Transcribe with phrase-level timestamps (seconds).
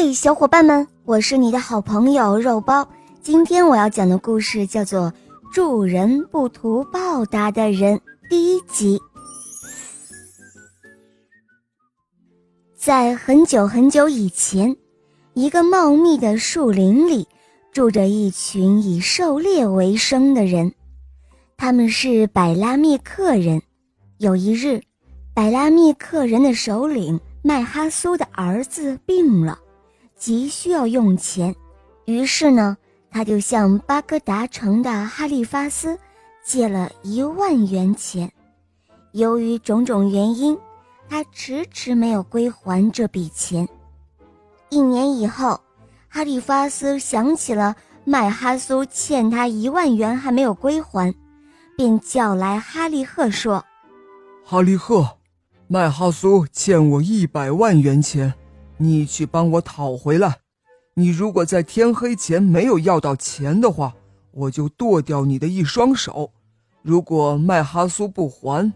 [0.00, 2.88] 嘿，小伙伴们，我是你的好朋友肉包。
[3.20, 5.12] 今天我要讲的故事叫做
[5.52, 7.96] 《助人不图报答的人》
[8.30, 8.96] 第一集。
[12.76, 14.76] 在很久很久以前，
[15.34, 17.26] 一个茂密的树林里，
[17.72, 20.72] 住着一群以狩猎为生的人，
[21.56, 23.60] 他们是百拉密克人。
[24.18, 24.80] 有一日，
[25.34, 29.58] 百拉密克人的首领麦哈苏的儿子病了。
[30.18, 31.54] 急需要用钱，
[32.04, 32.76] 于是呢，
[33.10, 35.96] 他就向巴格达城的哈利法斯
[36.44, 38.30] 借了一万元钱。
[39.12, 40.58] 由于种种原因，
[41.08, 43.66] 他迟迟没有归还这笔钱。
[44.70, 45.60] 一年以后，
[46.08, 51.14] 哈利法斯想起了麦哈苏欠他一万元还没有归还，
[51.76, 53.64] 便叫来哈利赫说
[54.44, 55.16] ：“哈利赫，
[55.68, 58.34] 麦哈苏欠我一百万元钱。”
[58.78, 60.38] 你去帮我讨回来。
[60.94, 63.92] 你如果在天黑前没有要到钱的话，
[64.32, 66.32] 我就剁掉你的一双手。
[66.82, 68.72] 如果麦哈苏不还，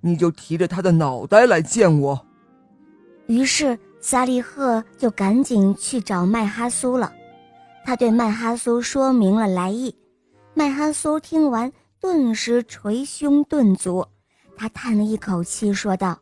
[0.00, 2.26] 你就提着他的脑袋来见我。
[3.26, 7.12] 于是萨利赫就赶紧去找麦哈苏了。
[7.84, 9.94] 他对麦哈苏说明了来意。
[10.54, 14.06] 麦哈苏听完，顿时捶胸顿足。
[14.56, 16.18] 他叹了一口气，说道：“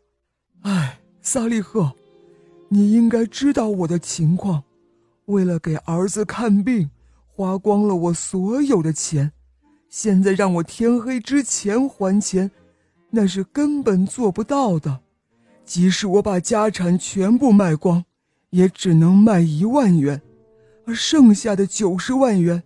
[0.63, 1.91] 唉，萨利赫。”
[2.73, 4.63] 你应该知道我的情况，
[5.25, 6.89] 为了给儿子看病，
[7.27, 9.33] 花光了我所有的钱，
[9.89, 12.49] 现在让我天黑之前还钱，
[13.09, 15.01] 那是根本做不到的。
[15.65, 18.05] 即使我把家产全部卖光，
[18.51, 20.21] 也只能卖一万元，
[20.85, 22.63] 而剩下的九十万元，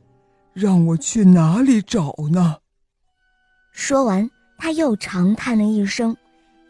[0.53, 2.58] 让我去哪里找呢？
[3.72, 6.16] 说完，他又长叹了一声，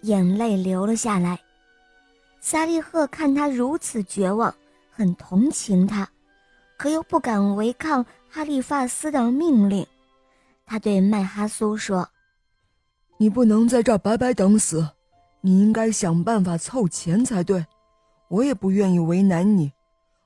[0.03, 1.38] 眼泪流了下来。
[2.47, 4.53] 萨利赫看他如此绝望，
[4.91, 6.07] 很同情他，
[6.77, 9.83] 可又不敢违抗哈利法斯的命令。
[10.63, 12.07] 他对麦哈苏说
[13.17, 14.88] ：“你不能在这儿白白等死，
[15.41, 17.66] 你应该想办法凑钱才对。
[18.28, 19.72] 我也不愿意为难你，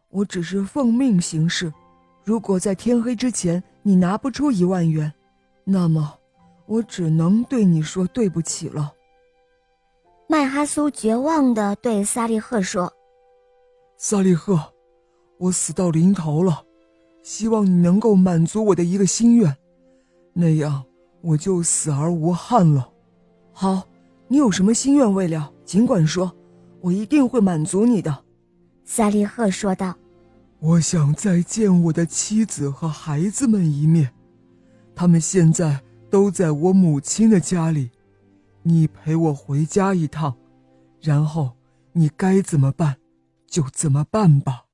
[0.10, 1.72] 我只是奉命行事。
[2.26, 5.10] 如果在天黑之前你拿不出一万元，
[5.64, 6.16] 那么
[6.66, 8.92] 我只能对你说对不起了。”
[10.32, 12.94] 麦哈苏绝望地对萨利赫说
[13.98, 14.62] ：“萨利赫，
[15.40, 16.64] 我死到临头了，
[17.24, 19.58] 希望你能够满足我的一个心愿，
[20.34, 20.84] 那样
[21.22, 22.92] 我就死而无憾了。
[23.52, 23.82] 好，
[24.28, 26.32] 你有什么心愿未了，尽管说，
[26.80, 28.16] 我一定会满足你的。”
[28.86, 29.96] 萨利赫说道
[30.62, 34.12] ：“我想再见我的妻子和孩子们一面，
[34.94, 37.90] 他们现在都在我母亲的家里。”
[38.70, 40.38] 你陪我回家一趟，
[41.02, 41.58] 然后
[41.92, 42.98] 你该怎么办，
[43.48, 44.66] 就怎么办吧。